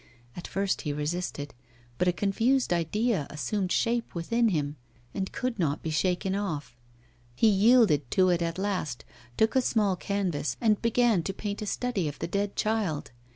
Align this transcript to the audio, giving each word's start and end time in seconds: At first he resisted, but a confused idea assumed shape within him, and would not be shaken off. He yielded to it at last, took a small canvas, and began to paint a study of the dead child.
At 0.35 0.47
first 0.47 0.81
he 0.81 0.91
resisted, 0.93 1.53
but 1.99 2.07
a 2.07 2.11
confused 2.11 2.73
idea 2.73 3.27
assumed 3.29 3.71
shape 3.71 4.15
within 4.15 4.49
him, 4.49 4.75
and 5.13 5.29
would 5.43 5.59
not 5.59 5.83
be 5.83 5.91
shaken 5.91 6.33
off. 6.33 6.75
He 7.35 7.47
yielded 7.47 8.09
to 8.09 8.29
it 8.29 8.41
at 8.41 8.57
last, 8.57 9.05
took 9.37 9.55
a 9.55 9.61
small 9.61 9.95
canvas, 9.95 10.57
and 10.59 10.81
began 10.81 11.21
to 11.21 11.35
paint 11.35 11.61
a 11.61 11.67
study 11.67 12.07
of 12.07 12.17
the 12.17 12.25
dead 12.25 12.55
child. 12.55 13.11